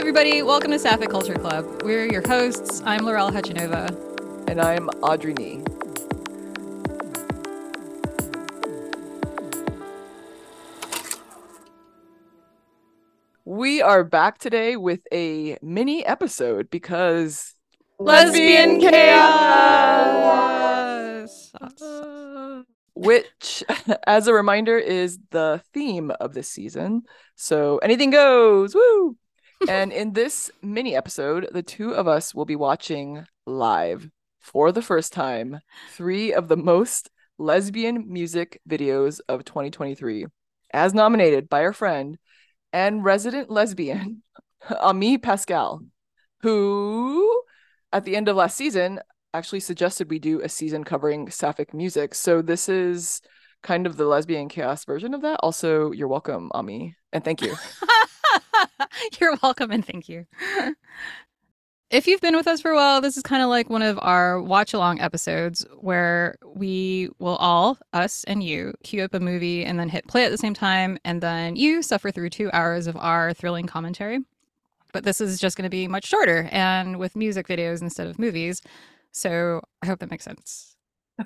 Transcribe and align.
everybody. 0.00 0.40
Welcome 0.40 0.70
to 0.70 0.78
Sapphic 0.78 1.10
Culture 1.10 1.34
Club. 1.34 1.82
We're 1.82 2.10
your 2.10 2.26
hosts. 2.26 2.80
I'm 2.86 3.04
Laurel 3.04 3.30
Hutchinova. 3.30 4.48
And 4.48 4.58
I'm 4.58 4.88
Audrey 5.02 5.34
Nee. 5.34 5.62
We 13.44 13.82
are 13.82 14.02
back 14.02 14.38
today 14.38 14.76
with 14.76 15.00
a 15.12 15.58
mini 15.60 16.06
episode 16.06 16.70
because 16.70 17.54
Lesbian 17.98 18.80
chaos! 18.80 19.60
which, 22.94 23.64
as 24.06 24.28
a 24.28 24.32
reminder, 24.32 24.78
is 24.78 25.18
the 25.30 25.62
theme 25.74 26.10
of 26.20 26.32
this 26.32 26.48
season. 26.48 27.02
So 27.34 27.76
anything 27.78 28.08
goes, 28.08 28.74
woo! 28.74 29.18
And 29.68 29.92
in 29.92 30.12
this 30.12 30.50
mini 30.62 30.96
episode, 30.96 31.48
the 31.52 31.62
two 31.62 31.92
of 31.92 32.08
us 32.08 32.34
will 32.34 32.44
be 32.44 32.56
watching 32.56 33.26
live 33.46 34.08
for 34.38 34.72
the 34.72 34.82
first 34.82 35.12
time 35.12 35.60
three 35.92 36.32
of 36.32 36.48
the 36.48 36.56
most 36.56 37.10
lesbian 37.38 38.10
music 38.10 38.60
videos 38.68 39.20
of 39.28 39.44
2023, 39.44 40.26
as 40.72 40.94
nominated 40.94 41.48
by 41.48 41.62
our 41.62 41.72
friend 41.72 42.18
and 42.72 43.04
resident 43.04 43.50
lesbian, 43.50 44.22
Amie 44.80 45.18
Pascal, 45.18 45.82
who 46.40 47.42
at 47.92 48.04
the 48.04 48.16
end 48.16 48.28
of 48.28 48.36
last 48.36 48.56
season 48.56 49.00
actually 49.34 49.60
suggested 49.60 50.10
we 50.10 50.18
do 50.18 50.40
a 50.40 50.48
season 50.48 50.84
covering 50.84 51.30
sapphic 51.30 51.72
music. 51.74 52.14
So 52.14 52.42
this 52.42 52.68
is 52.68 53.20
kind 53.62 53.86
of 53.86 53.96
the 53.96 54.06
lesbian 54.06 54.48
chaos 54.48 54.84
version 54.84 55.14
of 55.14 55.22
that. 55.22 55.38
Also, 55.42 55.92
you're 55.92 56.08
welcome, 56.08 56.50
Amie, 56.54 56.96
and 57.12 57.24
thank 57.24 57.42
you. 57.42 57.54
You're 59.20 59.36
welcome 59.42 59.70
and 59.70 59.84
thank 59.84 60.08
you. 60.08 60.26
if 61.90 62.06
you've 62.06 62.20
been 62.20 62.36
with 62.36 62.46
us 62.46 62.60
for 62.60 62.70
a 62.70 62.76
while, 62.76 63.00
this 63.00 63.16
is 63.16 63.22
kind 63.22 63.42
of 63.42 63.48
like 63.48 63.68
one 63.68 63.82
of 63.82 63.98
our 64.00 64.40
watch 64.40 64.74
along 64.74 65.00
episodes 65.00 65.66
where 65.80 66.36
we 66.54 67.08
will 67.18 67.36
all, 67.36 67.78
us 67.92 68.24
and 68.24 68.42
you, 68.42 68.74
queue 68.82 69.02
up 69.02 69.14
a 69.14 69.20
movie 69.20 69.64
and 69.64 69.78
then 69.78 69.88
hit 69.88 70.06
play 70.06 70.24
at 70.24 70.30
the 70.30 70.38
same 70.38 70.54
time. 70.54 70.98
And 71.04 71.20
then 71.20 71.56
you 71.56 71.82
suffer 71.82 72.10
through 72.10 72.30
two 72.30 72.50
hours 72.52 72.86
of 72.86 72.96
our 72.96 73.32
thrilling 73.34 73.66
commentary. 73.66 74.20
But 74.92 75.04
this 75.04 75.20
is 75.20 75.38
just 75.40 75.56
going 75.56 75.64
to 75.64 75.70
be 75.70 75.86
much 75.86 76.06
shorter 76.06 76.48
and 76.50 76.98
with 76.98 77.14
music 77.14 77.46
videos 77.46 77.80
instead 77.80 78.08
of 78.08 78.18
movies. 78.18 78.60
So 79.12 79.60
I 79.82 79.86
hope 79.86 80.00
that 80.00 80.10
makes 80.10 80.24
sense. 80.24 80.69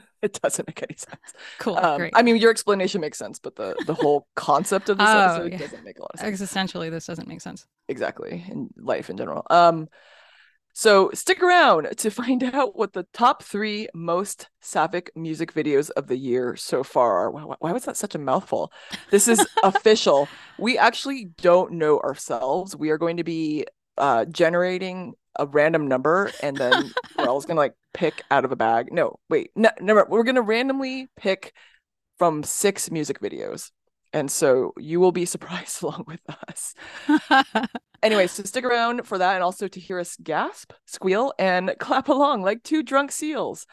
it 0.22 0.38
doesn't 0.42 0.66
make 0.68 0.82
any 0.82 0.96
sense. 0.96 1.32
Cool. 1.58 1.76
Um, 1.76 1.98
great. 1.98 2.12
I 2.16 2.22
mean, 2.22 2.36
your 2.36 2.50
explanation 2.50 3.00
makes 3.00 3.18
sense, 3.18 3.38
but 3.38 3.56
the 3.56 3.74
the 3.86 3.94
whole 3.94 4.26
concept 4.36 4.88
of 4.88 4.98
this 4.98 5.06
Oh, 5.08 5.18
episode 5.18 5.52
yeah. 5.52 5.58
doesn't 5.58 5.84
make 5.84 5.98
a 5.98 6.02
lot 6.02 6.10
of 6.14 6.20
sense. 6.20 6.40
Existentially, 6.40 6.90
this 6.90 7.06
doesn't 7.06 7.28
make 7.28 7.40
sense. 7.40 7.66
exactly 7.88 8.44
in 8.48 8.70
life 8.76 9.10
in 9.10 9.16
general. 9.16 9.44
Um, 9.50 9.88
so 10.76 11.10
stick 11.14 11.40
around 11.42 11.96
to 11.98 12.10
find 12.10 12.42
out 12.54 12.76
what 12.76 12.92
the 12.92 13.06
top 13.12 13.42
three 13.44 13.88
most 13.94 14.48
sapphic 14.60 15.10
music 15.14 15.52
videos 15.54 15.90
of 15.90 16.08
the 16.08 16.16
year 16.16 16.56
so 16.56 16.82
far 16.82 17.18
are. 17.18 17.30
Why, 17.30 17.54
why 17.60 17.72
was 17.72 17.84
that 17.84 17.96
such 17.96 18.14
a 18.14 18.18
mouthful? 18.18 18.72
This 19.10 19.28
is 19.28 19.46
official. 19.62 20.28
We 20.58 20.76
actually 20.78 21.26
don't 21.40 21.72
know 21.72 22.00
ourselves. 22.00 22.74
We 22.76 22.90
are 22.90 22.98
going 22.98 23.18
to 23.18 23.24
be 23.24 23.66
uh 23.96 24.24
generating 24.24 25.14
a 25.36 25.46
random 25.46 25.88
number 25.88 26.30
and 26.42 26.56
then 26.56 26.92
Laurel's 27.18 27.46
gonna 27.46 27.60
like 27.60 27.74
pick 27.92 28.22
out 28.30 28.44
of 28.44 28.52
a 28.52 28.56
bag. 28.56 28.92
No, 28.92 29.18
wait, 29.28 29.50
no, 29.54 29.70
never. 29.80 30.06
We're 30.08 30.22
gonna 30.24 30.42
randomly 30.42 31.08
pick 31.16 31.52
from 32.18 32.42
six 32.42 32.90
music 32.90 33.20
videos. 33.20 33.70
And 34.12 34.30
so 34.30 34.72
you 34.78 35.00
will 35.00 35.12
be 35.12 35.24
surprised 35.24 35.82
along 35.82 36.04
with 36.06 36.20
us. 36.48 36.74
Anyways, 38.02 38.32
so 38.32 38.42
stick 38.44 38.64
around 38.64 39.06
for 39.06 39.18
that 39.18 39.34
and 39.34 39.42
also 39.42 39.66
to 39.66 39.80
hear 39.80 39.98
us 39.98 40.16
gasp, 40.22 40.72
squeal, 40.86 41.32
and 41.38 41.74
clap 41.80 42.08
along 42.08 42.42
like 42.42 42.62
two 42.62 42.82
drunk 42.82 43.10
seals. 43.10 43.66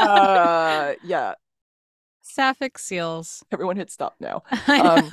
Uh, 0.00 0.92
yeah, 1.04 1.34
Sapphic 2.22 2.78
seals. 2.78 3.44
everyone 3.52 3.76
hit 3.76 3.90
stop 3.90 4.14
now. 4.20 4.42
Um. 4.68 5.10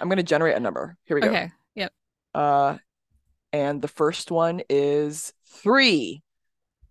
I'm 0.00 0.08
going 0.08 0.18
to 0.18 0.22
generate 0.22 0.56
a 0.56 0.60
number. 0.60 0.96
Here 1.04 1.14
we 1.14 1.22
go. 1.22 1.28
okay. 1.28 1.50
Uh, 2.34 2.78
and 3.52 3.82
the 3.82 3.88
first 3.88 4.30
one 4.30 4.62
is 4.68 5.32
three. 5.46 6.22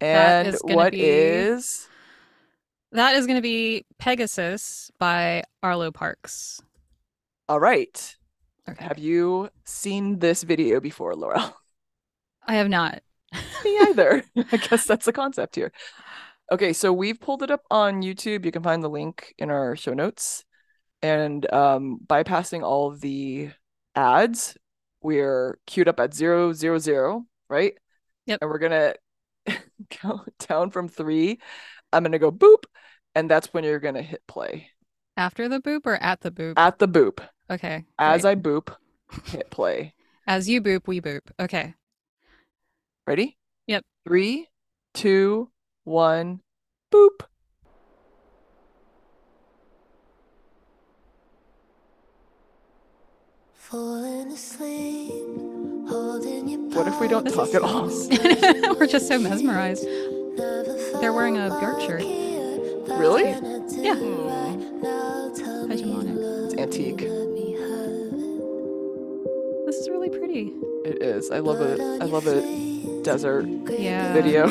And 0.01 0.47
is 0.49 0.61
what 0.63 0.91
be- 0.93 1.01
is 1.01 1.87
That 2.91 3.15
is 3.15 3.25
going 3.25 3.37
to 3.37 3.41
be 3.41 3.85
Pegasus 3.97 4.91
by 4.99 5.43
Arlo 5.61 5.91
Parks. 5.91 6.61
all 7.47 7.59
right? 7.59 8.15
Okay. 8.69 8.83
Have 8.83 8.99
you 8.99 9.49
seen 9.65 10.19
this 10.19 10.43
video 10.43 10.79
before, 10.79 11.15
Laurel? 11.15 11.55
I 12.47 12.55
have 12.55 12.69
not. 12.69 13.01
Me 13.65 13.77
either. 13.89 14.23
I 14.51 14.57
guess 14.57 14.85
that's 14.85 15.05
the 15.05 15.13
concept 15.13 15.55
here. 15.55 15.71
Okay, 16.51 16.73
so 16.73 16.91
we've 16.93 17.19
pulled 17.19 17.43
it 17.43 17.51
up 17.51 17.61
on 17.69 18.01
YouTube. 18.01 18.45
You 18.45 18.51
can 18.51 18.63
find 18.63 18.83
the 18.83 18.89
link 18.89 19.33
in 19.37 19.49
our 19.51 19.75
show 19.75 19.93
notes. 19.93 20.45
And 21.01 21.51
um, 21.53 21.99
bypassing 22.05 22.63
all 22.63 22.91
of 22.91 23.01
the 23.01 23.49
ads, 23.95 24.57
we're 25.01 25.59
queued 25.65 25.87
up 25.87 25.99
at 25.99 26.13
zero 26.13 26.53
zero 26.53 26.77
zero, 26.79 27.25
right? 27.49 27.73
Yep. 28.25 28.39
And 28.41 28.49
we're 28.49 28.59
gonna 28.59 28.93
count 29.89 30.29
down 30.47 30.69
from 30.71 30.87
three. 30.87 31.39
I'm 31.91 32.03
gonna 32.03 32.19
go 32.19 32.31
boop, 32.31 32.65
and 33.15 33.29
that's 33.29 33.53
when 33.53 33.63
you're 33.63 33.79
gonna 33.79 34.01
hit 34.01 34.21
play. 34.27 34.69
After 35.17 35.49
the 35.49 35.59
boop 35.59 35.85
or 35.85 35.95
at 35.95 36.21
the 36.21 36.31
boop? 36.31 36.53
At 36.57 36.79
the 36.79 36.87
boop. 36.87 37.19
okay. 37.49 37.85
As 37.97 38.21
great. 38.21 38.31
I 38.31 38.35
boop, 38.35 38.75
hit 39.25 39.49
play. 39.49 39.93
As 40.27 40.47
you 40.47 40.61
boop, 40.61 40.87
we 40.87 41.01
boop. 41.01 41.21
Okay. 41.39 41.73
Ready? 43.07 43.37
Yep. 43.67 43.83
Three, 44.05 44.47
two, 44.93 45.49
one, 45.83 46.41
boop. 46.93 47.21
Falling 52.89 52.97
asleep, 52.99 53.07
holding 53.09 53.55
your 53.55 53.58
What 53.71 54.31
if 56.87 56.99
we 56.99 57.07
don't 57.07 57.23
This 57.23 57.35
talk 57.35 57.49
is- 57.49 57.55
at 57.55 57.61
all? 57.61 57.83
We're 58.79 58.87
just 58.87 59.07
so 59.07 59.19
mesmerized. 59.19 59.83
They're 59.85 61.13
wearing 61.13 61.37
a 61.37 61.49
Björk 61.51 61.79
shirt. 61.85 62.01
Really? 62.99 63.25
Yeah. 63.83 63.95
Hegemonic. 65.69 66.45
It's 66.45 66.55
antique. 66.55 66.97
This 69.67 69.75
is 69.75 69.87
really 69.89 70.09
pretty. 70.09 70.51
It 70.85 71.03
is. 71.03 71.29
I 71.29 71.37
love 71.39 71.61
it. 71.61 71.79
I 71.79 72.05
love 72.05 72.25
it. 72.25 73.03
Desert 73.03 73.45
Yeah. 73.69 74.13
video. 74.13 74.47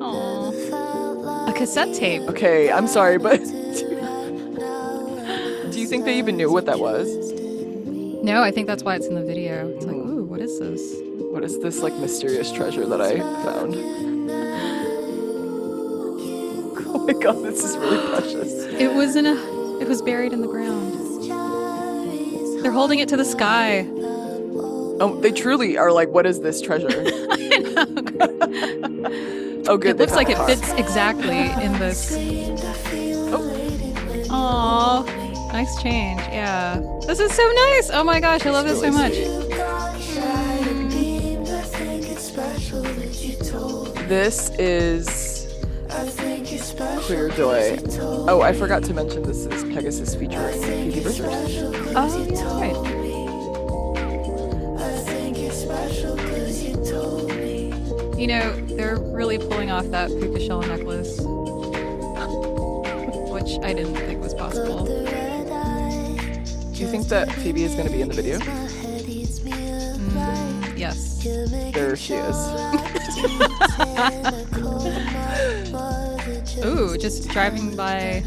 Aw. 0.00 1.48
A 1.48 1.52
cassette 1.52 1.92
tape. 1.94 2.22
Okay, 2.28 2.70
I'm 2.70 2.86
sorry, 2.86 3.18
but 3.18 3.40
do 3.40 3.55
you 5.86 5.90
think 5.90 6.04
they 6.04 6.18
even 6.18 6.36
knew 6.36 6.50
what 6.50 6.66
that 6.66 6.80
was? 6.80 7.06
No, 8.24 8.42
I 8.42 8.50
think 8.50 8.66
that's 8.66 8.82
why 8.82 8.96
it's 8.96 9.06
in 9.06 9.14
the 9.14 9.22
video. 9.22 9.68
It's 9.68 9.86
like, 9.86 9.94
Mhm. 9.94 10.08
ooh, 10.18 10.24
what 10.24 10.40
is 10.40 10.58
this? 10.58 10.82
What 11.32 11.44
is 11.44 11.60
this 11.60 11.80
like 11.80 11.94
mysterious 11.94 12.50
treasure 12.50 12.84
that 12.86 13.00
I 13.00 13.20
found? 13.44 13.74
Oh 16.88 17.06
my 17.06 17.12
god, 17.22 17.42
this 17.44 17.62
is 17.62 17.76
really 17.76 18.04
precious. 18.08 18.52
It 18.80 18.92
was 18.92 19.14
in 19.16 19.26
a. 19.26 19.34
It 19.80 19.86
was 19.86 20.02
buried 20.02 20.32
in 20.32 20.40
the 20.40 20.48
ground. 20.48 20.92
They're 22.64 22.72
holding 22.72 22.98
it 22.98 23.08
to 23.10 23.16
the 23.16 23.24
sky. 23.24 23.86
Oh, 24.98 25.16
they 25.20 25.30
truly 25.30 25.76
are 25.78 25.92
like, 25.92 26.08
what 26.08 26.26
is 26.26 26.40
this 26.40 26.60
treasure? 26.60 26.88
Oh, 29.68 29.76
good. 29.76 29.96
It 29.96 29.98
looks 29.98 30.14
like 30.14 30.30
it 30.30 30.38
fits 30.46 30.70
exactly 30.74 31.38
in 31.64 31.72
this. 31.80 32.14
Oh, 33.32 33.42
Aw, 34.30 35.02
nice 35.56 35.82
change. 35.82 36.20
Yeah, 36.20 36.82
this 37.06 37.18
is 37.18 37.32
so 37.32 37.42
nice. 37.50 37.88
Oh 37.90 38.04
my 38.04 38.20
gosh, 38.20 38.44
I 38.44 38.50
love 38.50 38.66
this 38.66 38.80
so 38.80 38.90
much. 38.90 39.12
this 44.06 44.50
is 44.58 45.48
Clear 47.06 47.30
Joy. 47.30 47.78
Oh, 48.28 48.42
I 48.42 48.52
forgot 48.52 48.82
to 48.84 48.92
mention 48.92 49.22
this 49.22 49.46
is 49.46 49.64
Pegasus 49.64 50.14
featuring 50.14 50.62
Phoebe 50.62 51.00
Bridgers. 51.00 51.22
Oh, 51.96 52.26
yeah, 52.28 52.60
right. 52.60 52.76
You 58.18 58.26
know, 58.26 58.56
they're 58.76 58.98
really 58.98 59.38
pulling 59.38 59.70
off 59.70 59.86
that 59.86 60.08
puka 60.08 60.38
shell 60.40 60.60
necklace, 60.60 61.18
which 63.30 63.58
I 63.64 63.72
didn't 63.72 63.94
think 63.94 64.22
was 64.22 64.34
possible. 64.34 65.05
Do 66.86 66.92
you 66.92 66.98
think 66.98 67.08
that 67.08 67.32
Phoebe 67.32 67.64
is 67.64 67.74
going 67.74 67.88
to 67.88 67.92
be 67.92 68.00
in 68.00 68.06
the 68.08 68.14
video? 68.14 68.38
Mm, 68.38 68.68
yes. 70.78 71.24
There 71.74 71.96
she 71.96 72.14
is. 72.14 72.36
Ooh, 76.64 76.96
just 76.96 77.28
driving 77.30 77.74
by. 77.74 78.22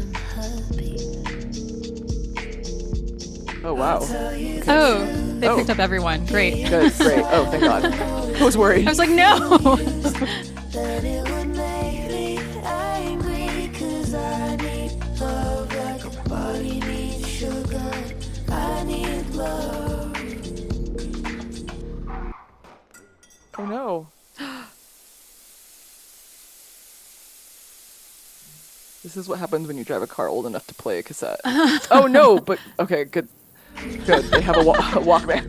Oh 3.64 3.72
wow. 3.72 4.00
Oh, 4.02 5.36
they 5.38 5.48
Oh. 5.48 5.56
picked 5.56 5.70
up 5.70 5.78
everyone. 5.78 6.26
Great. 6.26 6.68
Good, 6.68 6.92
great. 6.98 7.24
Oh, 7.30 7.46
thank 7.50 7.64
God. 7.64 7.86
I 8.40 8.44
was 8.44 8.58
worried. 8.58 8.86
I 8.86 8.90
was 8.90 8.98
like, 8.98 9.08
no. 9.08 9.56
no. 23.70 24.06
This 29.02 29.16
is 29.16 29.28
what 29.28 29.38
happens 29.38 29.66
when 29.66 29.78
you 29.78 29.84
drive 29.84 30.02
a 30.02 30.06
car 30.06 30.28
old 30.28 30.44
enough 30.44 30.66
to 30.66 30.74
play 30.74 30.98
a 30.98 31.02
cassette. 31.02 31.40
oh 31.90 32.06
no, 32.06 32.38
but 32.38 32.58
okay, 32.78 33.04
good. 33.04 33.28
Good. 34.04 34.24
They 34.26 34.42
have 34.42 34.58
a, 34.58 34.62
wa- 34.62 34.74
a 34.74 35.00
Walkman. 35.00 35.46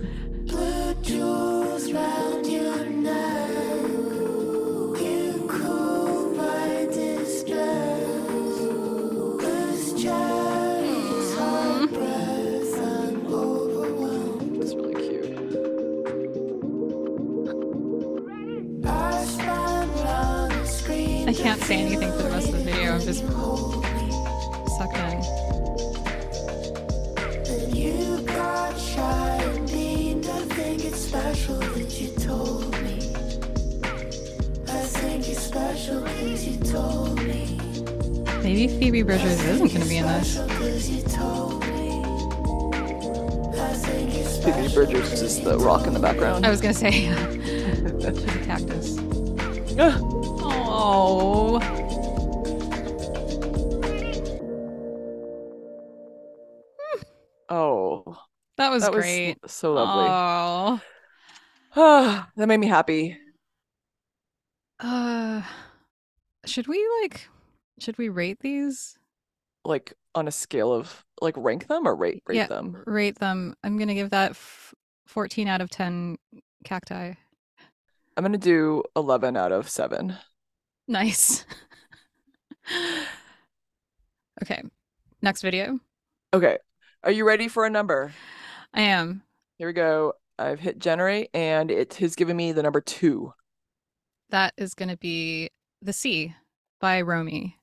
I 21.31 21.33
can't 21.33 21.63
say 21.63 21.78
anything 21.78 22.12
for 22.12 22.24
the 22.24 22.30
rest 22.30 22.50
of 22.50 22.56
the 22.56 22.60
video. 22.60 22.95
I'm 22.95 23.00
just 23.00 23.22
sucked 24.75 24.98
in. 24.98 25.22
Then 27.45 27.74
you 27.74 28.22
got 28.24 28.78
shy 28.78 29.38
and 29.42 29.72
mean 29.72 30.25
I 30.25 30.42
think 30.56 30.83
it's 30.83 31.00
special 31.00 31.56
that 31.56 32.01
you 32.01 32.10
told 32.19 32.72
me 32.81 33.16
I 34.68 34.83
think 34.83 35.30
it's 35.30 35.39
special 35.44 36.01
cause 36.01 36.45
you 36.45 36.60
told 36.69 37.24
me 37.24 37.57
Maybe 38.44 38.68
Phoebe 38.68 39.01
Bridgers 39.04 39.42
isn't 39.42 39.69
going 39.69 39.83
to 39.83 39.88
be 39.88 39.98
in 40.00 40.07
this. 40.07 40.33
Special 40.33 40.50
cause 40.57 40.89
you 40.89 41.01
told 41.04 41.66
me 41.68 42.04
I 43.57 43.74
think 43.75 44.16
it's 44.16 44.38
Phoebe 44.44 44.68
Bridgers 44.74 45.13
is 45.13 45.22
just 45.22 45.45
the 45.45 45.57
rock 45.57 45.88
in 45.88 45.94
the 45.94 46.00
background. 46.01 46.45
I 46.45 46.50
was 46.50 46.60
going 46.60 46.74
to 46.74 46.80
say, 46.80 46.92
she's 48.01 48.36
a 48.36 48.39
cactus. 48.44 48.98
oh, 57.51 58.18
That 58.57 58.69
was 58.69 58.83
that 58.83 58.92
great. 58.92 59.38
was 59.42 59.51
so 59.51 59.74
lovely. 59.74 60.06
Oh. 60.09 60.81
That 62.36 62.48
made 62.48 62.57
me 62.57 62.68
happy. 62.68 63.18
Uh, 64.80 65.42
should 66.45 66.68
we 66.68 66.86
like, 67.01 67.30
should 67.80 67.98
we 67.98 68.09
rate 68.09 68.39
these? 68.42 68.98
Like 69.63 69.94
on 70.15 70.27
a 70.27 70.31
scale 70.31 70.74
of 70.74 71.06
like 71.21 71.36
rank 71.38 71.68
them 71.68 71.88
or 71.88 71.95
rate 71.95 72.24
rate 72.27 72.38
Yeah. 72.38 72.48
them. 72.48 72.81
Rate 72.86 73.19
them. 73.19 73.56
I'm 73.63 73.77
gonna 73.77 73.94
give 73.94 74.09
that 74.09 74.31
f- 74.31 74.74
14 75.07 75.47
out 75.47 75.62
of 75.62 75.69
10 75.69 76.18
cacti. 76.65 77.13
I'm 78.18 78.24
gonna 78.24 78.38
do 78.38 78.83
11 78.95 79.38
out 79.38 79.51
of 79.51 79.69
seven. 79.69 80.18
Nice. 80.88 81.45
okay. 84.42 84.62
Next 85.21 85.42
video. 85.44 85.80
Okay, 86.33 86.57
are 87.03 87.12
you 87.12 87.25
ready 87.25 87.48
for 87.48 87.65
a 87.65 87.69
number? 87.69 88.13
I 88.74 88.81
am. 88.81 89.24
Here 89.57 89.68
we 89.68 89.74
go. 89.74 90.13
I've 90.39 90.59
hit 90.59 90.80
generate 90.80 91.30
and 91.33 91.69
it 91.69 91.95
has 91.95 92.15
given 92.15 92.36
me 92.38 92.51
the 92.51 92.63
number 92.63 92.81
two. 92.81 93.33
That 94.30 94.53
is 94.57 94.74
gonna 94.74 94.98
be 94.98 95.50
The 95.81 95.94
Sea 95.94 96.36
by 96.80 97.01
Romy. 97.01 97.57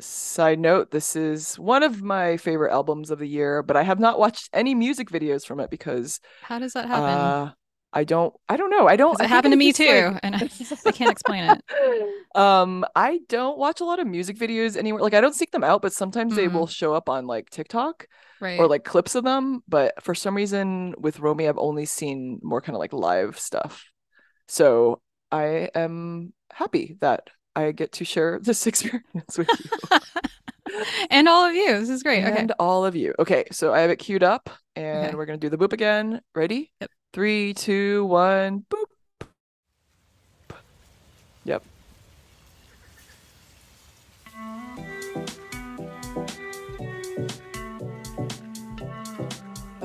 Side 0.00 0.58
note, 0.58 0.90
this 0.90 1.16
is 1.16 1.58
one 1.58 1.82
of 1.82 2.02
my 2.02 2.36
favorite 2.36 2.72
albums 2.72 3.10
of 3.10 3.18
the 3.18 3.26
year, 3.28 3.62
but 3.62 3.76
I 3.76 3.82
have 3.82 3.98
not 4.00 4.18
watched 4.18 4.50
any 4.52 4.74
music 4.74 5.08
videos 5.10 5.46
from 5.46 5.58
it 5.60 5.70
because 5.70 6.20
How 6.42 6.58
does 6.58 6.72
that 6.74 6.86
happen? 6.88 7.04
uh 7.04 7.52
I 7.92 8.04
don't 8.04 8.34
I 8.48 8.56
don't 8.56 8.70
know. 8.70 8.86
I 8.88 8.96
don't 8.96 9.18
it 9.20 9.26
happened 9.28 9.52
to 9.52 9.56
me 9.56 9.72
too, 9.72 10.10
like- 10.12 10.20
and 10.22 10.34
I, 10.36 10.50
I 10.86 10.92
can't 10.92 11.10
explain 11.10 11.44
it. 11.44 11.62
um 12.34 12.84
I 12.94 13.20
don't 13.28 13.56
watch 13.58 13.80
a 13.80 13.84
lot 13.84 14.00
of 14.00 14.06
music 14.06 14.36
videos 14.36 14.76
anywhere. 14.76 15.02
Like 15.02 15.14
I 15.14 15.20
don't 15.20 15.34
seek 15.34 15.50
them 15.52 15.64
out, 15.64 15.80
but 15.80 15.92
sometimes 15.92 16.34
they 16.36 16.46
Mhm. 16.46 16.52
will 16.54 16.66
show 16.66 16.92
up 16.92 17.08
on 17.08 17.26
like 17.26 17.50
TikTok 17.50 18.06
Right. 18.40 18.58
or 18.60 18.66
like 18.68 18.84
clips 18.84 19.14
of 19.14 19.24
them, 19.24 19.62
but 19.68 20.02
for 20.02 20.14
some 20.14 20.34
reason 20.34 20.94
with 20.98 21.20
Romy 21.20 21.48
I've 21.48 21.58
only 21.58 21.86
seen 21.86 22.38
more 22.42 22.60
kind 22.60 22.76
of 22.76 22.80
like 22.80 22.92
live 22.92 23.38
stuff. 23.38 23.84
So 24.48 25.00
I 25.32 25.70
am 25.74 26.32
happy 26.52 26.96
that 27.00 27.28
I 27.54 27.72
get 27.72 27.92
to 27.92 28.04
share 28.04 28.38
this 28.42 28.66
experience 28.66 29.38
with 29.38 29.48
you. 29.48 29.98
and 31.10 31.28
all 31.28 31.46
of 31.48 31.54
you. 31.54 31.78
This 31.78 31.88
is 31.88 32.02
great. 32.02 32.24
Okay. 32.24 32.36
And 32.38 32.52
all 32.58 32.84
of 32.84 32.94
you. 32.94 33.14
Okay, 33.18 33.44
so 33.52 33.72
I 33.72 33.80
have 33.80 33.90
it 33.90 33.96
queued 33.96 34.22
up 34.22 34.50
and 34.74 35.06
Okay. 35.06 35.14
we're 35.16 35.26
gonna 35.26 35.38
do 35.38 35.48
the 35.48 35.58
boop 35.58 35.72
again. 35.72 36.20
Ready? 36.34 36.72
Yep. 36.80 36.90
Three, 37.12 37.54
two, 37.54 38.04
one, 38.04 38.66
boop. 38.68 39.28
Yep. 41.44 41.62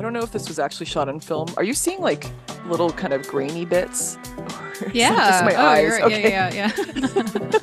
I 0.02 0.04
don't 0.04 0.14
know 0.14 0.24
if 0.24 0.32
this 0.32 0.48
was 0.48 0.58
actually 0.58 0.88
shot 0.88 1.10
on 1.10 1.20
film. 1.20 1.54
Are 1.58 1.64
you 1.64 1.76
seeing 1.76 2.02
like 2.02 2.26
little 2.66 2.90
kind 2.90 3.14
of 3.14 3.22
grainy 3.28 3.66
bits? 3.66 4.18
Or 4.36 4.72
is 4.72 4.80
that 4.80 4.96
Yeah. 4.96 5.30
just 5.30 5.46
my 5.46 5.54
oh, 5.54 5.64
eyes. 5.64 5.92
right. 5.92 6.02
Okay. 6.06 6.32
Yeah, 6.32 6.52
yeah, 6.52 6.72
yeah. 7.06 7.52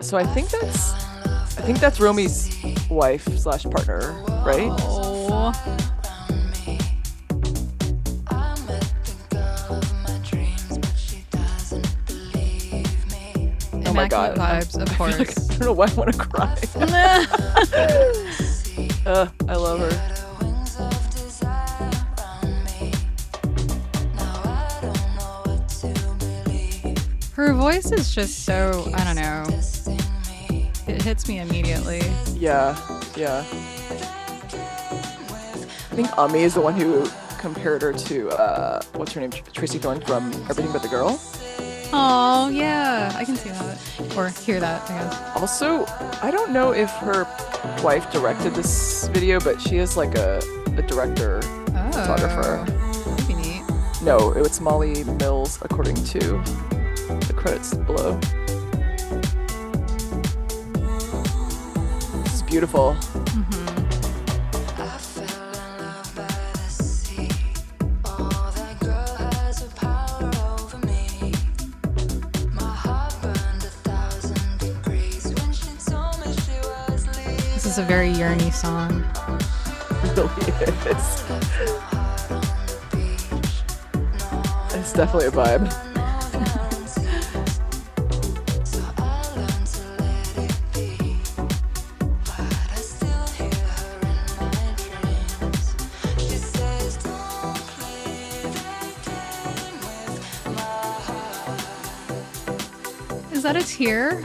So 0.00 0.16
I 0.16 0.24
think 0.24 0.48
that's 0.48 0.92
I 1.58 1.62
think 1.66 1.80
that's 1.80 2.00
Romy's 2.00 2.48
wife 2.88 3.28
slash 3.36 3.64
partner, 3.64 4.12
right? 4.42 4.70
oh. 4.80 5.52
Oh 13.84 13.92
my 13.92 14.08
God. 14.08 14.38
vibes, 14.38 14.80
of 14.80 14.88
I 15.00 15.10
like- 15.18 15.30
I 15.30 15.34
don't 15.56 15.60
know 15.60 15.72
why 15.74 15.88
I 15.88 15.94
want 15.94 16.12
to 16.12 16.18
cry. 16.18 16.56
Uh, 19.06 19.26
I 19.48 19.54
love 19.56 19.80
her. 19.80 19.90
Her 27.34 27.54
voice 27.54 27.90
is 27.90 28.14
just 28.14 28.44
so, 28.44 28.90
I 28.94 29.04
don't 29.04 29.16
know. 29.16 29.44
It 30.86 31.02
hits 31.02 31.26
me 31.26 31.38
immediately. 31.38 32.02
Yeah, 32.34 32.76
yeah. 33.16 33.44
I 35.90 35.94
think 35.94 36.18
Amie 36.18 36.42
is 36.42 36.54
the 36.54 36.60
one 36.60 36.74
who 36.74 37.08
compared 37.38 37.80
her 37.80 37.94
to 37.94 38.28
uh, 38.30 38.82
what's 38.94 39.12
her 39.14 39.20
name, 39.22 39.30
Tracey 39.30 39.78
Thorn 39.78 40.00
from 40.02 40.30
Everything 40.50 40.72
But 40.72 40.82
the 40.82 40.88
Girl. 40.88 41.18
Oh, 41.92 42.48
yeah. 42.52 43.12
I 43.16 43.24
can 43.24 43.36
see 43.36 43.50
that. 43.50 43.78
Or 44.16 44.28
hear 44.28 44.60
that, 44.60 44.88
I 44.90 44.98
guess. 44.98 45.36
Also, 45.36 45.84
I 46.22 46.30
don't 46.30 46.52
know 46.52 46.72
if 46.72 46.90
her 46.90 47.24
wife 47.82 48.10
directed 48.12 48.54
this 48.54 49.08
video, 49.08 49.40
but 49.40 49.60
she 49.60 49.76
is 49.78 49.96
like 49.96 50.14
a, 50.16 50.38
a 50.76 50.82
director, 50.82 51.40
Oh. 51.72 51.90
photographer. 51.92 52.64
That'd 53.10 53.28
be 53.28 53.34
neat. 53.34 53.62
No, 54.02 54.32
it's 54.32 54.60
Molly 54.60 55.04
Mills, 55.04 55.58
according 55.62 55.96
to 55.96 56.18
the 56.20 57.34
credits 57.36 57.74
below. 57.74 58.18
This 62.24 62.34
is 62.34 62.42
beautiful. 62.42 62.94
hmm 62.94 63.59
is 77.70 77.78
a 77.78 77.82
very 77.84 78.08
yearny 78.08 78.52
song. 78.52 79.04
It 80.02 80.16
really 80.16 80.90
is. 80.90 81.22
It's 84.74 84.92
definitely 84.92 85.28
a 85.28 85.30
vibe. 85.30 85.68
Is 103.32 103.44
that 103.44 103.54
a 103.54 103.62
tear? 103.62 104.20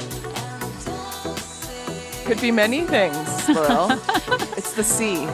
Could 2.25 2.41
be 2.41 2.51
many 2.51 2.81
things, 2.81 3.49
Laurel. 3.49 3.91
it's 4.57 4.73
the 4.73 4.83
sea. 4.83 5.27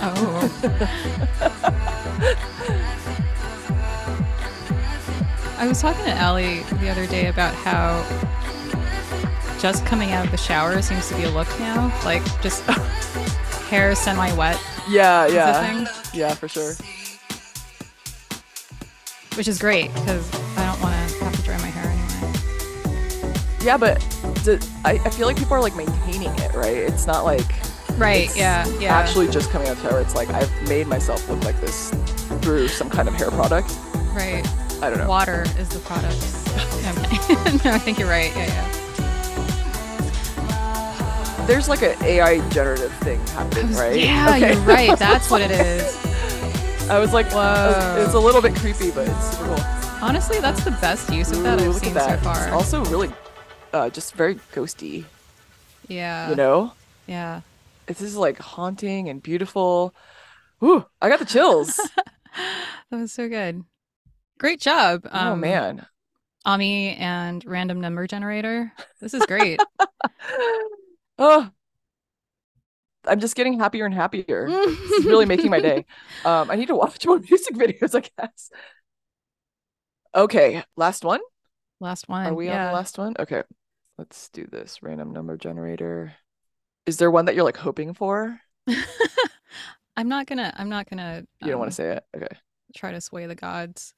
Oh. 0.00 0.50
I 5.58 5.66
was 5.66 5.82
talking 5.82 6.04
to 6.04 6.12
Allie 6.12 6.60
the 6.80 6.88
other 6.88 7.04
day 7.08 7.26
about 7.26 7.52
how 7.52 8.04
just 9.58 9.84
coming 9.84 10.12
out 10.12 10.24
of 10.24 10.30
the 10.30 10.36
shower 10.36 10.80
seems 10.80 11.08
to 11.08 11.16
be 11.16 11.24
a 11.24 11.30
look 11.30 11.48
now. 11.58 11.92
Like 12.04 12.22
just 12.40 12.62
hair 13.68 13.96
semi 13.96 14.32
wet. 14.34 14.62
Yeah, 14.88 15.26
yeah, 15.26 15.84
yeah, 16.14 16.34
for 16.34 16.46
sure. 16.46 16.74
which 19.36 19.48
is 19.48 19.58
great 19.58 19.92
because 19.94 20.30
Yeah, 23.62 23.76
but 23.76 23.96
I 24.84 24.98
feel 25.10 25.26
like 25.26 25.36
people 25.36 25.54
are 25.54 25.60
like 25.60 25.74
maintaining 25.76 26.30
it, 26.38 26.54
right? 26.54 26.76
It's 26.76 27.06
not 27.06 27.24
like 27.24 27.44
Right. 27.96 28.34
yeah. 28.36 28.64
Yeah. 28.78 28.96
actually 28.96 29.28
just 29.28 29.50
coming 29.50 29.66
out 29.68 29.76
of 29.76 29.82
shower. 29.82 30.00
It's 30.00 30.14
like 30.14 30.28
I've 30.30 30.50
made 30.68 30.86
myself 30.86 31.28
look 31.28 31.42
like 31.44 31.60
this 31.60 31.90
through 32.40 32.68
some 32.68 32.88
kind 32.88 33.08
of 33.08 33.14
hair 33.14 33.30
product. 33.30 33.74
right. 34.14 34.46
I 34.80 34.90
don't 34.90 34.98
know. 34.98 35.08
Water 35.08 35.44
is 35.58 35.68
the 35.70 35.80
product. 35.80 36.14
Okay. 36.86 37.58
no, 37.68 37.74
I 37.74 37.78
think 37.80 37.98
you're 37.98 38.08
right. 38.08 38.30
Yeah. 38.36 38.46
Yeah. 38.46 38.74
There's 41.46 41.68
like 41.68 41.82
an 41.82 41.96
AI 42.04 42.46
generative 42.50 42.92
thing 42.98 43.18
happening, 43.28 43.72
right? 43.74 43.98
Yeah, 43.98 44.28
Okay. 44.36 44.52
you're 44.52 44.62
right. 44.62 44.96
That's 44.98 45.30
what 45.30 45.40
it 45.40 45.50
is. 45.50 45.96
I 46.90 46.98
was 46.98 47.12
like, 47.12 47.32
I 47.32 47.72
Whoa. 47.96 48.04
it's 48.04 48.14
a 48.14 48.18
little 48.20 48.40
bit 48.42 48.54
creepy, 48.54 48.90
but 48.90 49.08
it's 49.08 49.30
super 49.36 49.46
cool. 49.56 49.64
Honestly, 50.00 50.40
that's 50.40 50.62
the 50.62 50.70
best 50.72 51.10
use 51.12 51.32
of 51.32 51.42
that 51.42 51.60
Ooh, 51.60 51.70
I've 51.70 51.74
seen 51.76 51.94
that. 51.94 52.18
so 52.18 52.24
far. 52.24 52.44
It's 52.44 52.52
also 52.52 52.84
really, 52.86 53.10
uh, 53.72 53.90
just 53.90 54.14
very 54.14 54.36
ghosty. 54.52 55.04
yeah. 55.88 56.30
you 56.30 56.36
know, 56.36 56.72
Yeah. 57.06 57.40
this 57.86 58.00
is 58.00 58.16
like 58.16 58.38
haunting 58.38 59.08
and 59.08 59.22
beautiful. 59.22 59.94
Ooh, 60.62 60.84
I 61.00 61.08
got 61.08 61.18
the 61.18 61.24
chills. 61.24 61.78
That 62.90 63.00
was 63.00 63.12
so 63.12 63.28
good. 63.28 63.64
Great 64.38 64.60
job. 64.60 65.06
oh 65.12 65.32
um, 65.32 65.40
man. 65.40 65.84
Amie 66.46 66.94
and 66.94 67.44
random 67.44 67.80
number 67.80 68.06
generator. 68.06 68.72
This 69.00 69.12
is 69.12 69.26
great. 69.26 69.60
oh, 71.18 71.50
I'm 73.04 73.20
just 73.20 73.34
getting 73.34 73.58
happier 73.58 73.84
and 73.84 73.94
happier. 73.94 74.48
This 74.48 74.90
is 74.92 75.04
really 75.04 75.26
making 75.26 75.50
my 75.50 75.60
day. 75.60 75.84
Um, 76.24 76.50
I 76.50 76.56
need 76.56 76.68
to 76.68 76.76
watch 76.76 77.04
more 77.06 77.18
music 77.18 77.54
videos, 77.56 77.94
I 77.94 78.08
guess. 78.16 78.50
Okay, 80.14 80.62
last 80.76 81.04
one. 81.04 81.20
Last 81.80 82.08
one. 82.08 82.26
Are 82.26 82.34
we 82.34 82.48
on 82.48 82.66
the 82.66 82.72
last 82.72 82.98
one? 82.98 83.14
Okay, 83.18 83.42
let's 83.98 84.28
do 84.30 84.46
this 84.50 84.82
random 84.82 85.12
number 85.12 85.36
generator. 85.36 86.14
Is 86.86 86.96
there 86.96 87.10
one 87.10 87.26
that 87.26 87.34
you're 87.34 87.44
like 87.44 87.56
hoping 87.56 87.94
for? 87.94 88.40
I'm 89.96 90.08
not 90.08 90.26
gonna. 90.26 90.52
I'm 90.56 90.68
not 90.68 90.88
gonna. 90.88 91.24
You 91.40 91.50
don't 91.50 91.58
want 91.58 91.68
um, 91.68 91.70
to 91.70 91.74
say 91.74 91.96
it. 91.96 92.04
Okay. 92.16 92.36
try 92.74 92.92
to 92.92 93.00
sway 93.00 93.26
the 93.26 93.34
gods. 93.34 93.94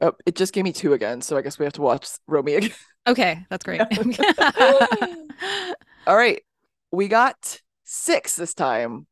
Oh, 0.00 0.12
it 0.26 0.34
just 0.34 0.52
gave 0.52 0.64
me 0.64 0.72
two 0.72 0.92
again, 0.92 1.20
so 1.20 1.36
I 1.36 1.42
guess 1.42 1.58
we 1.58 1.64
have 1.64 1.74
to 1.74 1.82
watch 1.82 2.08
Romy 2.26 2.54
again. 2.54 2.72
Okay, 3.06 3.44
that's 3.50 3.62
great. 3.62 3.82
All 6.06 6.16
right, 6.16 6.42
we 6.90 7.06
got 7.06 7.60
six 7.84 8.34
this 8.34 8.54
time. 8.54 9.06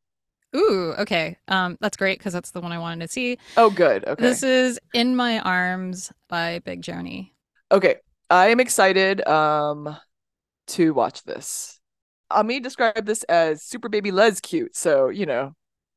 Ooh, 0.56 0.94
okay. 0.98 1.36
Um, 1.46 1.76
that's 1.78 1.98
great 1.98 2.18
because 2.18 2.32
that's 2.32 2.52
the 2.52 2.62
one 2.62 2.72
I 2.72 2.78
wanted 2.78 3.06
to 3.06 3.12
see. 3.12 3.36
Oh, 3.58 3.68
good. 3.68 4.06
Okay. 4.06 4.22
This 4.22 4.42
is 4.42 4.80
"In 4.94 5.14
My 5.14 5.40
Arms" 5.40 6.10
by 6.28 6.60
Big 6.60 6.80
Joanie. 6.80 7.31
Okay, 7.72 7.96
I 8.30 8.48
am 8.48 8.60
excited 8.60 9.26
um 9.26 9.96
to 10.68 10.92
watch 10.94 11.24
this. 11.24 11.80
Amie 12.30 12.60
described 12.60 13.06
this 13.06 13.24
as 13.24 13.62
super 13.62 13.88
baby 13.88 14.10
Les 14.10 14.40
cute, 14.40 14.76
so 14.76 15.08
you 15.08 15.26
know 15.26 15.54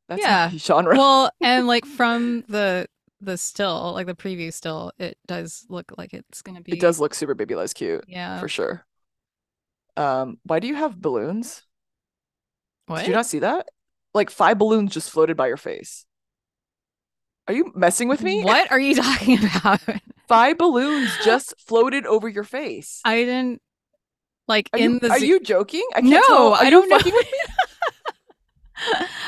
that's 0.07 0.21
Yeah. 0.21 0.49
genre. 0.55 0.97
Well, 0.97 1.29
and 1.41 1.67
like 1.73 1.85
from 1.85 2.43
the 2.47 2.87
the 3.21 3.37
still, 3.37 3.93
like 3.93 4.07
the 4.07 4.15
preview 4.15 4.51
still, 4.53 4.91
it 4.99 5.17
does 5.27 5.65
look 5.69 5.93
like 5.97 6.13
it's 6.13 6.41
gonna 6.41 6.61
be. 6.61 6.73
it 6.73 6.79
does 6.79 6.99
look 6.99 7.13
super 7.13 7.33
baby 7.33 7.55
Les 7.55 7.73
cute 7.73 8.03
Yeah. 8.07 8.39
for 8.39 8.47
sure. 8.47 8.85
Um, 9.97 10.37
why 10.43 10.59
do 10.59 10.67
you 10.67 10.75
have 10.75 10.99
balloons? 11.01 11.63
What? 12.87 12.99
Did 12.99 13.07
you 13.07 13.13
not 13.13 13.25
see 13.25 13.39
that? 13.39 13.67
Like 14.13 14.29
five 14.29 14.57
balloons 14.57 14.93
just 14.93 15.09
floated 15.09 15.37
by 15.37 15.47
your 15.47 15.57
face. 15.57 16.05
Are 17.47 17.53
you 17.53 17.71
messing 17.75 18.07
with 18.07 18.21
me? 18.23 18.43
What 18.43 18.71
are 18.71 18.79
you 18.79 18.95
talking 18.95 19.39
about? 19.55 19.79
Five 20.27 20.57
balloons 20.57 21.09
just 21.23 21.53
floated 21.59 22.05
over 22.05 22.27
your 22.27 22.43
face. 22.43 23.01
I 23.05 23.15
didn't 23.17 23.61
like 24.47 24.69
Are, 24.73 24.79
in 24.79 24.93
you, 24.93 24.99
the. 24.99 25.09
are 25.11 25.19
you 25.19 25.39
joking? 25.39 25.87
I 25.95 26.01
can't 26.01 26.23
no, 26.29 26.53
I 26.53 26.69
don't 26.69 26.89
know. 26.89 26.99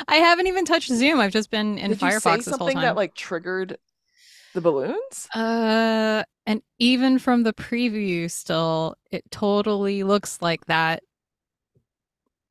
I 0.07 0.15
haven't 0.17 0.47
even 0.47 0.65
touched 0.65 0.89
Zoom. 0.89 1.19
I've 1.19 1.31
just 1.31 1.49
been 1.51 1.77
in 1.77 1.91
Did 1.91 1.99
Firefox 1.99 2.37
this 2.37 2.47
whole 2.47 2.57
something 2.57 2.75
time. 2.75 2.83
that 2.83 2.95
like 2.95 3.13
triggered 3.15 3.77
the 4.53 4.61
balloons? 4.61 5.27
Uh, 5.33 6.23
and 6.45 6.61
even 6.79 7.17
from 7.19 7.43
the 7.43 7.53
preview, 7.53 8.29
still, 8.29 8.95
it 9.11 9.23
totally 9.31 10.03
looks 10.03 10.41
like 10.41 10.65
that. 10.65 11.03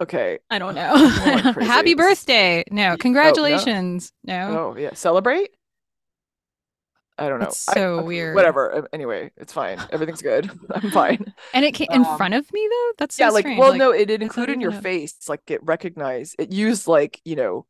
Okay. 0.00 0.38
I 0.50 0.58
don't 0.58 0.74
know. 0.76 0.94
Happy 1.60 1.94
birthday! 1.94 2.64
No, 2.70 2.90
no. 2.90 2.96
congratulations. 2.96 4.12
No, 4.24 4.72
Oh 4.74 4.76
yeah, 4.78 4.94
celebrate. 4.94 5.55
I 7.18 7.28
don't 7.28 7.38
know. 7.38 7.46
That's 7.46 7.68
I- 7.68 7.74
so 7.74 7.94
okay, 7.98 8.06
weird. 8.06 8.34
Whatever. 8.34 8.74
Uh, 8.74 8.82
Anyway, 8.92 9.30
it's 9.36 9.52
fine. 9.52 9.78
Everything's 9.90 10.22
good. 10.22 10.50
I'm 10.70 10.90
fine. 10.90 11.32
and 11.54 11.64
it 11.64 11.72
came 11.72 11.88
in 11.90 12.04
Um, 12.04 12.16
front 12.16 12.34
of 12.34 12.50
me 12.52 12.68
though. 12.70 12.92
That's 12.98 13.14
so 13.16 13.24
yeah, 13.24 13.30
like 13.30 13.42
strange. 13.44 13.58
well, 13.58 13.70
Like, 13.70 13.78
no, 13.78 13.90
it, 13.92 14.10
it 14.10 14.22
included 14.22 14.52
in 14.52 14.60
your 14.60 14.72
a- 14.72 14.80
face. 14.82 15.14
Like 15.28 15.42
it 15.50 15.60
recognized. 15.62 16.36
It 16.38 16.52
used 16.52 16.86
like 16.86 17.20
you 17.24 17.36
know, 17.36 17.66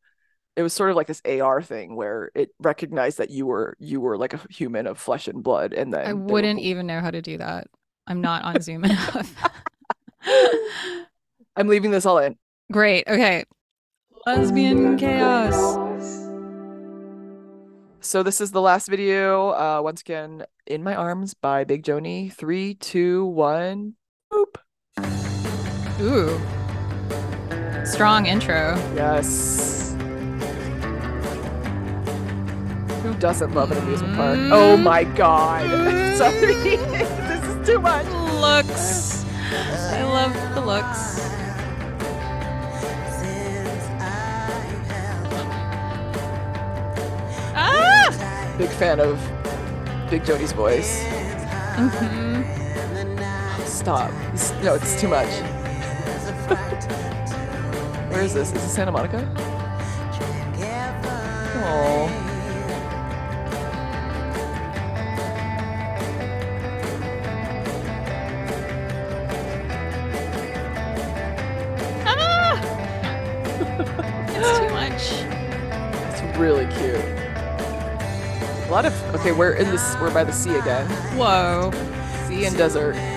it 0.57 0.63
was 0.63 0.73
sort 0.73 0.91
of 0.91 0.97
like 0.97 1.07
this 1.07 1.23
AR 1.25 1.63
thing 1.63 1.95
where 1.97 2.31
it 2.35 2.51
recognized 2.61 3.19
that 3.19 3.31
you 3.31 3.47
were 3.47 3.77
you 3.79 4.01
were 4.01 4.17
like 4.19 4.35
a 4.35 4.41
human 4.51 4.87
of 4.87 4.99
flesh 4.99 5.29
and 5.29 5.43
blood, 5.43 5.73
and 5.75 5.93
then 5.95 6.07
I 6.07 6.13
wouldn't 6.13 6.59
bal- 6.59 6.65
even 6.67 6.87
know 6.87 7.01
how 7.01 7.11
to 7.11 7.23
do 7.23 7.39
that. 7.39 7.69
I'm 8.09 8.21
not 8.21 8.45
on 8.45 8.61
Zoom 8.63 8.85
enough. 8.87 9.33
I'm 11.57 11.69
leaving 11.69 11.91
this 11.91 12.05
all 12.07 12.19
in. 12.19 12.37
Great. 12.73 13.07
Okay. 13.09 13.45
Lesbian 14.27 14.97
chaos. 14.99 15.77
So 18.07 18.23
this 18.23 18.41
is 18.41 18.53
the 18.53 18.61
last 18.61 18.87
video. 18.87 19.51
Uh, 19.51 19.81
once 19.83 20.01
again, 20.01 20.45
in 20.65 20.85
my 20.85 20.95
arms 20.95 21.35
by 21.35 21.65
Big 21.65 21.83
Joanie. 21.83 22.29
Three, 22.29 22.75
two, 22.75 23.27
one. 23.27 23.95
Boop. 24.33 24.59
Ooh. 26.01 26.41
Strong 27.85 28.27
intro. 28.27 28.77
Yes. 28.95 29.97
Who 33.03 33.13
doesn't 33.15 33.53
love 33.55 33.73
an 33.73 33.79
amusement 33.79 34.15
park? 34.15 34.39
Oh 34.53 34.77
my 34.77 35.03
god. 35.03 35.69
Sorry. 36.17 36.55
this 36.77 37.45
is 37.45 37.67
too 37.67 37.81
much. 37.81 38.07
Looks. 38.07 39.25
I 39.51 40.05
love 40.05 40.55
the 40.55 40.61
looks. 40.61 41.36
Big 48.59 48.69
fan 48.71 49.01
of 49.01 49.19
Big 50.11 50.25
Joanie's 50.25 50.53
voice. 50.53 51.03
Mhm. 51.77 52.45
Stop. 53.67 54.11
This- 54.33 54.53
no, 54.63 54.75
it's 54.75 54.99
too 55.01 55.09
much. 55.09 55.29
Where 58.11 58.23
is 58.23 58.33
this? 58.35 58.49
Is 58.49 58.55
this 58.55 58.75
Santa 58.75 58.93
Monica? 58.93 59.21
Okay, 79.17 79.33
we're 79.33 79.53
in 79.53 79.71
this 79.71 79.97
we're 80.01 80.13
by 80.13 80.25
the 80.25 80.33
sea 80.33 80.55
again. 80.57 80.87
Whoa. 81.17 81.71
Sea 82.29 82.45
and 82.45 82.57
desert. 82.57 83.16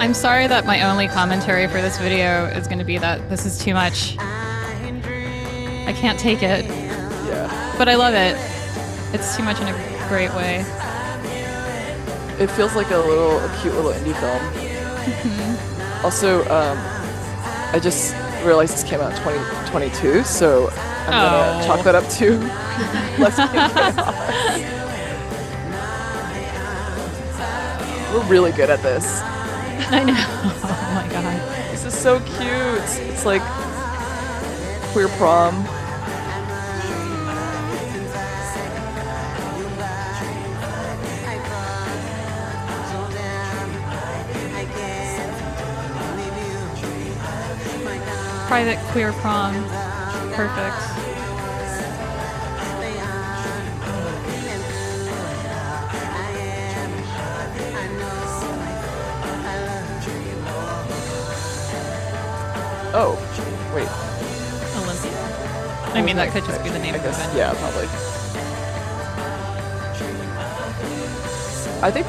I'm 0.00 0.14
sorry 0.14 0.46
that 0.46 0.64
my 0.64 0.82
only 0.88 1.08
commentary 1.08 1.66
for 1.66 1.82
this 1.82 1.98
video 1.98 2.44
is 2.46 2.66
going 2.68 2.78
to 2.78 2.84
be 2.84 2.98
that 2.98 3.28
this 3.28 3.44
is 3.44 3.58
too 3.58 3.74
much. 3.74 4.16
I 4.18 5.92
can't 5.96 6.18
take 6.18 6.42
it, 6.42 6.64
Yeah. 6.66 7.74
but 7.76 7.88
I 7.88 7.96
love 7.96 8.14
it. 8.14 8.36
It's 9.14 9.36
too 9.36 9.42
much 9.42 9.60
in 9.60 9.66
a 9.68 9.72
great 10.08 10.32
way. 10.34 10.64
It 12.38 12.48
feels 12.52 12.76
like 12.76 12.90
a 12.92 12.96
little 12.96 13.38
a 13.40 13.58
cute 13.60 13.74
little 13.74 13.90
indie 13.92 14.14
film. 14.20 14.38
Mm-hmm. 15.18 16.04
Also, 16.04 16.42
um, 16.44 16.78
I 17.74 17.80
just 17.82 18.14
realized 18.44 18.74
this 18.74 18.84
came 18.84 19.00
out 19.00 19.10
in 19.10 19.16
2022, 19.18 20.22
so 20.22 20.68
I'm 20.70 21.10
gonna 21.10 21.60
Oh. 21.60 21.66
chalk 21.66 21.82
that 21.84 21.96
up 21.96 22.08
to 22.18 22.38
Chaos. 23.16 23.38
We're 28.14 28.24
really 28.28 28.52
good 28.52 28.70
at 28.70 28.80
this. 28.82 29.20
I 29.90 30.04
know. 30.04 30.14
Oh 30.14 30.92
my 30.94 31.10
god. 31.10 31.70
This 31.70 31.86
is 31.86 31.98
so 31.98 32.20
cute. 32.20 33.08
It's 33.08 33.24
like 33.24 33.40
queer 34.92 35.08
prom. 35.08 35.64
Private 48.46 48.78
queer 48.92 49.12
prom. 49.12 49.54
Perfect. 50.34 50.97
Oh, 63.00 63.14
wait. 63.72 63.86
Olympia. 64.74 65.12
I 65.94 66.02
mean, 66.02 66.16
that 66.16 66.32
could 66.32 66.44
just 66.44 66.64
be 66.64 66.70
the 66.70 66.80
name 66.80 66.94
I 66.94 66.96
of 66.96 67.02
the 67.04 67.08
guess. 67.08 67.18
venue. 67.26 67.38
Yeah, 67.38 67.54
probably. 67.54 67.86
I 71.80 71.92
think 71.92 72.06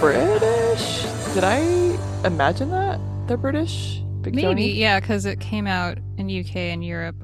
British. 0.00 1.02
Did 1.34 1.44
I 1.44 1.58
imagine 2.24 2.70
that 2.70 2.98
they're 3.28 3.36
British? 3.36 4.02
Big 4.22 4.34
Maybe, 4.34 4.64
yeah, 4.64 4.98
because 4.98 5.26
it 5.26 5.40
came 5.40 5.66
out 5.66 5.98
in 6.16 6.30
UK 6.30 6.56
and 6.56 6.82
Europe 6.82 7.22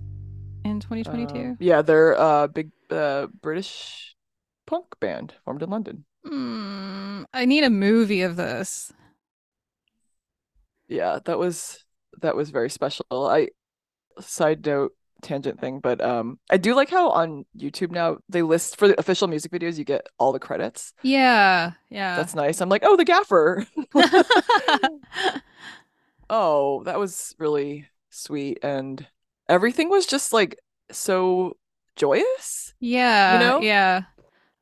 in 0.62 0.80
2022. 0.80 1.52
Uh, 1.52 1.54
yeah, 1.58 1.80
they're 1.80 2.12
a 2.12 2.48
big 2.48 2.70
uh, 2.90 3.28
British 3.40 4.14
punk 4.66 5.00
band 5.00 5.32
formed 5.44 5.62
in 5.62 5.70
London. 5.70 6.04
Hmm, 6.22 7.22
I 7.32 7.46
need 7.46 7.64
a 7.64 7.70
movie 7.70 8.20
of 8.20 8.36
this. 8.36 8.92
Yeah, 10.88 11.18
that 11.24 11.38
was 11.38 11.85
that 12.22 12.36
was 12.36 12.50
very 12.50 12.70
special. 12.70 13.06
I 13.10 13.48
side 14.20 14.64
note 14.66 14.92
tangent 15.22 15.58
thing, 15.60 15.80
but 15.80 16.00
um 16.02 16.38
I 16.50 16.56
do 16.58 16.74
like 16.74 16.90
how 16.90 17.10
on 17.10 17.46
YouTube 17.58 17.90
now 17.90 18.18
they 18.28 18.42
list 18.42 18.76
for 18.76 18.86
the 18.88 18.98
official 19.00 19.28
music 19.28 19.50
videos 19.50 19.78
you 19.78 19.84
get 19.84 20.06
all 20.18 20.32
the 20.32 20.38
credits. 20.38 20.92
Yeah, 21.02 21.72
yeah. 21.90 22.16
That's 22.16 22.34
nice. 22.34 22.60
I'm 22.60 22.68
like, 22.68 22.82
"Oh, 22.84 22.96
the 22.96 23.04
gaffer." 23.04 23.66
Oh, 26.28 26.82
that 26.84 26.98
was 26.98 27.34
really 27.38 27.86
sweet 28.10 28.58
and 28.62 29.06
everything 29.48 29.88
was 29.90 30.06
just 30.06 30.32
like 30.32 30.58
so 30.90 31.56
joyous. 31.94 32.74
yeah, 32.80 33.34
You 33.34 33.46
know? 33.46 33.60
yeah. 33.60 34.02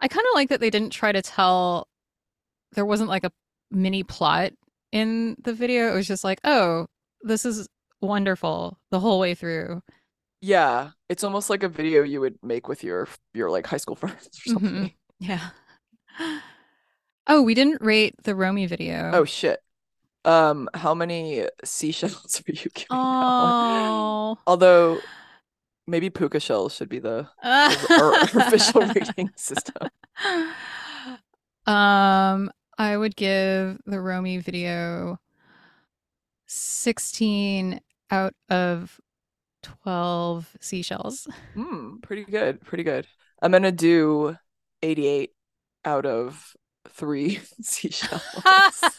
I 0.01 0.09
kind 0.09 0.27
of 0.31 0.35
like 0.35 0.51
that 0.51 0.61
they 0.61 0.69
didn't 0.69 0.91
try 0.93 1.11
to 1.13 1.23
tell. 1.23 1.89
There 2.73 2.85
wasn't 2.85 3.09
like 3.09 3.25
a 3.25 3.33
mini 3.71 4.03
plot 4.03 4.53
in 4.93 5.37
the 5.43 5.55
video. 5.55 5.91
It 5.91 5.95
was 5.95 6.07
just 6.07 6.23
like, 6.23 6.39
oh, 6.45 6.87
this 7.25 7.45
is 7.45 7.69
wonderful 8.01 8.79
the 8.91 9.01
whole 9.01 9.19
way 9.19 9.35
through. 9.35 9.83
Yeah, 10.41 10.91
it's 11.09 11.25
almost 11.25 11.49
like 11.51 11.63
a 11.63 11.69
video 11.69 12.03
you 12.03 12.21
would 12.21 12.39
make 12.43 12.69
with 12.69 12.85
your 12.85 13.09
your 13.33 13.51
like 13.51 13.67
high 13.67 13.79
school 13.79 13.97
friends 14.03 14.29
or 14.47 14.51
something. 14.53 14.75
Mhm. 14.75 14.95
Yeah. 15.21 15.51
Oh, 17.27 17.41
we 17.41 17.55
didn't 17.55 17.81
rate 17.81 18.15
the 18.25 18.35
Romy 18.35 18.67
video. 18.67 19.11
Oh 19.15 19.25
shit. 19.25 19.59
Um, 20.27 20.69
how 20.75 20.95
many 20.95 21.47
seashells 21.65 22.43
are 22.49 22.53
you 22.53 22.71
giving? 22.75 22.87
Oh. 22.91 24.37
Although 24.47 24.99
maybe 25.87 26.11
puka 26.11 26.39
shells 26.39 26.75
should 26.75 26.91
be 26.91 26.99
the 26.99 27.27
our 27.43 28.21
official 28.23 28.83
rating 28.83 29.31
system. 29.37 29.89
Um, 31.67 32.51
I 32.79 32.97
would 32.97 33.17
give 33.17 33.79
the 33.87 34.01
Romy 34.01 34.39
video 34.39 35.19
16 36.55 37.81
out 38.11 38.35
of 38.49 39.01
12 39.63 40.57
seashells. 40.61 41.27
Hmm, 41.55 41.97
pretty 42.03 42.25
good, 42.25 42.61
pretty 42.63 42.85
good. 42.85 43.07
I'm 43.43 43.53
gonna 43.53 43.73
do 43.73 44.37
88 44.83 45.33
out 45.85 46.07
of 46.07 46.55
three 46.89 47.41
seashells. 47.61 48.23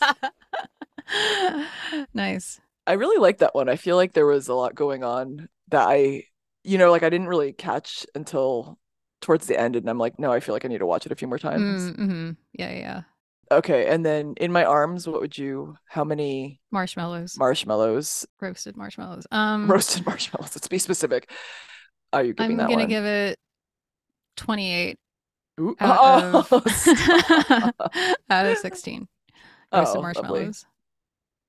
nice. 2.13 2.59
I 2.87 2.93
really 2.93 3.19
like 3.19 3.39
that 3.39 3.55
one. 3.55 3.69
I 3.69 3.77
feel 3.77 3.95
like 3.95 4.13
there 4.13 4.25
was 4.25 4.47
a 4.47 4.53
lot 4.53 4.75
going 4.75 5.03
on 5.03 5.49
that 5.69 5.87
I, 5.87 6.23
you 6.63 6.77
know, 6.77 6.91
like 6.91 7.03
I 7.03 7.09
didn't 7.09 7.27
really 7.27 7.53
catch 7.53 8.05
until 8.13 8.77
towards 9.21 9.47
the 9.47 9.59
end, 9.59 9.75
and 9.75 9.89
I'm 9.89 9.97
like, 9.97 10.19
no, 10.19 10.31
I 10.31 10.39
feel 10.39 10.53
like 10.53 10.65
I 10.65 10.67
need 10.67 10.79
to 10.79 10.85
watch 10.85 11.05
it 11.05 11.11
a 11.11 11.15
few 11.15 11.27
more 11.27 11.39
times. 11.39 11.91
Mm-hmm. 11.91 12.31
Yeah, 12.53 12.71
yeah. 12.71 13.01
Okay, 13.51 13.87
and 13.87 14.05
then 14.05 14.33
in 14.37 14.51
my 14.51 14.65
arms, 14.65 15.07
what 15.07 15.21
would 15.21 15.37
you? 15.37 15.77
How 15.87 16.03
many 16.03 16.59
Marshmallows, 16.71 17.37
marshmallows? 17.37 18.25
roasted 18.41 18.75
marshmallows. 18.75 19.27
Um, 19.31 19.69
Roasted 19.69 20.05
marshmallows. 20.05 20.55
Let's 20.55 20.67
be 20.67 20.79
specific. 20.79 21.29
Are 22.13 22.23
you 22.23 22.33
giving 22.33 22.57
I'm 22.57 22.57
that 22.57 22.69
gonna 22.69 22.81
one? 22.81 22.89
give 22.89 23.05
it 23.05 23.37
28 24.37 24.97
Ooh. 25.59 25.75
out 25.79 25.99
Oh, 26.01 26.45
of 26.51 26.51
out 28.29 28.45
of 28.45 28.57
16 28.57 29.07
Oh, 29.71 29.79
roasted 29.79 30.01
lovely. 30.01 30.03
marshmallows. 30.03 30.65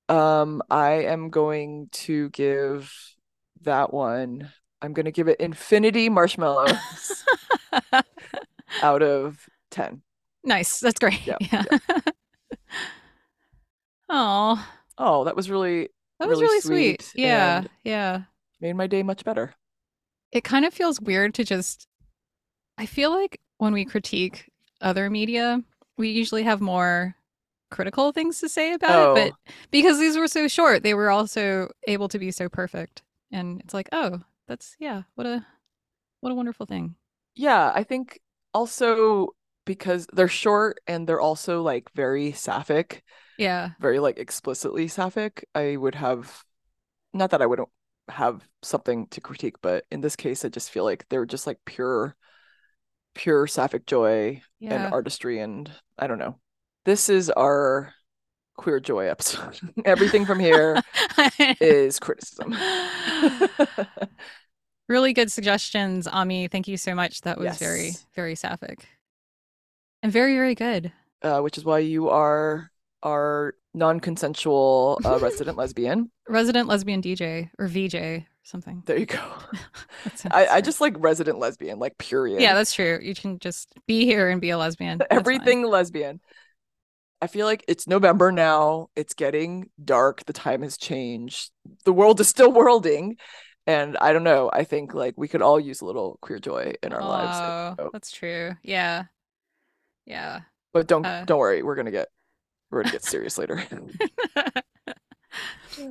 Um, 0.08 0.62
I 0.70 0.90
am 1.04 1.30
going 1.30 1.88
to 1.92 2.28
give 2.30 2.92
that 3.62 3.92
one. 3.92 4.52
I'm 4.82 4.92
gonna 4.92 5.10
give 5.10 5.28
it 5.28 5.40
infinity 5.40 6.08
marshmallows 6.08 7.24
out 8.82 9.02
of 9.02 9.48
10. 9.70 10.02
Nice. 10.46 10.80
That's 10.80 10.98
great. 10.98 11.26
Yeah, 11.26 11.36
Yeah. 11.52 11.64
Oh, 14.08 14.66
Oh, 14.98 15.24
that 15.24 15.36
was 15.36 15.50
really 15.50 15.90
that 16.20 16.28
was 16.28 16.40
really 16.40 16.54
really 16.54 16.60
sweet. 16.60 17.02
sweet 17.02 17.22
Yeah. 17.22 17.64
Yeah. 17.84 18.22
made 18.60 18.74
my 18.74 18.86
day 18.86 19.02
much 19.02 19.24
better. 19.24 19.54
It 20.32 20.44
kind 20.44 20.64
of 20.64 20.72
feels 20.72 21.00
weird 21.00 21.34
to 21.34 21.44
just 21.44 21.86
I 22.78 22.86
feel 22.86 23.10
like 23.10 23.40
when 23.58 23.72
we 23.72 23.84
critique 23.84 24.50
other 24.80 25.10
media, 25.10 25.62
we 25.98 26.10
usually 26.10 26.44
have 26.44 26.60
more 26.60 27.14
critical 27.70 28.12
things 28.12 28.38
to 28.40 28.48
say 28.48 28.72
about 28.74 28.90
it, 28.90 29.08
Oh. 29.08 29.14
but 29.14 29.54
because 29.70 29.98
these 29.98 30.16
were 30.16 30.28
so 30.28 30.46
short, 30.46 30.82
they 30.82 30.94
were 30.94 31.10
also 31.10 31.70
able 31.88 32.08
to 32.08 32.18
be 32.18 32.30
so 32.30 32.48
perfect. 32.48 33.02
And 33.32 33.60
it's 33.62 33.74
like, 33.74 33.88
oh, 33.92 34.20
that's 34.46 34.76
yeah, 34.78 35.02
what 35.16 35.26
a 35.26 35.44
what 36.20 36.30
a 36.32 36.34
wonderful 36.34 36.66
thing. 36.66 36.94
Yeah, 37.34 37.72
I 37.74 37.82
think 37.82 38.20
also 38.54 39.34
because 39.66 40.06
they're 40.14 40.28
short 40.28 40.78
and 40.86 41.06
they're 41.06 41.20
also 41.20 41.60
like 41.60 41.90
very 41.94 42.32
sapphic, 42.32 43.02
Yeah. 43.36 43.70
very 43.78 43.98
like 43.98 44.18
explicitly 44.18 44.88
sapphic, 44.88 45.46
I 45.54 45.76
would 45.76 45.96
have 45.96 46.44
not 47.12 47.30
that 47.30 47.42
I 47.42 47.46
wouldn't 47.46 47.68
have 48.08 48.46
something 48.62 49.06
to 49.08 49.20
critique, 49.20 49.56
but 49.60 49.84
in 49.90 50.00
this 50.00 50.16
case, 50.16 50.44
I 50.44 50.48
just 50.48 50.70
feel 50.70 50.84
like 50.84 51.06
they're 51.08 51.26
just 51.26 51.46
like 51.46 51.58
pure, 51.66 52.16
pure 53.14 53.46
sapphic 53.46 53.86
joy 53.86 54.42
and 54.62 54.92
artistry, 54.92 55.40
and 55.40 55.70
I 55.98 56.06
don't 56.06 56.18
know. 56.18 56.38
This 56.84 57.08
is 57.08 57.30
our 57.30 57.92
queer 58.56 58.80
joy 58.80 59.06
episode. 59.06 59.58
Everything 59.84 60.24
from 60.24 60.40
here 60.40 60.80
is 61.60 61.98
criticism. 61.98 62.54
really 64.88 65.12
good 65.12 65.32
suggestions, 65.32 66.06
Amie. 66.06 66.48
Thank 66.48 66.68
you 66.68 66.76
so 66.76 66.94
much. 66.94 67.22
That 67.22 67.38
was 67.38 67.58
very, 67.58 67.92
very 68.14 68.34
sapphic. 68.34 68.86
And 70.06 70.12
very, 70.12 70.36
very 70.36 70.54
good. 70.54 70.92
uh, 71.22 71.40
which 71.40 71.58
is 71.58 71.64
why 71.64 71.80
you 71.80 72.10
are 72.10 72.70
our 73.02 73.56
non-consensual 73.74 75.00
uh, 75.04 75.18
resident 75.22 75.56
lesbian. 75.58 76.12
Resident 76.28 76.68
lesbian 76.68 77.02
DJ 77.02 77.50
or 77.58 77.66
VJ 77.66 77.94
or 77.96 78.26
something. 78.44 78.84
There 78.86 78.96
you 78.98 79.06
go. 79.06 79.18
I, 80.30 80.46
I 80.46 80.60
just 80.60 80.80
like 80.80 80.94
resident 81.00 81.40
lesbian, 81.40 81.80
like 81.80 81.98
period. 81.98 82.40
Yeah, 82.40 82.54
that's 82.54 82.72
true. 82.72 83.00
You 83.02 83.16
can 83.16 83.40
just 83.40 83.74
be 83.88 84.04
here 84.04 84.28
and 84.30 84.40
be 84.40 84.50
a 84.50 84.58
lesbian. 84.58 84.98
That's 84.98 85.08
fine. 85.10 85.18
everything 85.18 85.62
lesbian. 85.66 86.20
I 87.20 87.26
feel 87.26 87.46
like 87.46 87.64
it's 87.66 87.88
November 87.88 88.30
now. 88.30 88.90
It's 88.94 89.14
getting 89.14 89.70
dark. 89.84 90.24
The 90.26 90.32
time 90.32 90.62
has 90.62 90.76
changed. 90.76 91.50
The 91.84 91.92
world 91.92 92.20
is 92.20 92.28
still 92.28 92.52
worlding. 92.52 93.16
And 93.66 93.96
I 93.96 94.12
don't 94.12 94.22
know. 94.22 94.50
I 94.52 94.62
think 94.62 94.94
like 94.94 95.14
we 95.16 95.26
could 95.26 95.42
all 95.42 95.58
use 95.58 95.80
a 95.80 95.84
little 95.84 96.18
queer 96.22 96.38
joy 96.38 96.74
in 96.84 96.92
our 96.92 97.02
lives. 97.02 97.38
Oh, 97.40 97.74
So- 97.82 97.90
that's 97.92 98.12
true. 98.12 98.52
Yeah. 98.62 99.06
Yeah. 100.06 100.40
But 100.72 100.86
don't 100.86 101.04
uh, 101.04 101.24
don't 101.24 101.38
worry, 101.38 101.62
we're 101.62 101.74
gonna 101.74 101.90
get 101.90 102.08
We're 102.70 102.82
gonna 102.82 102.92
get 102.92 103.04
serious 103.04 103.38
later. 103.38 103.62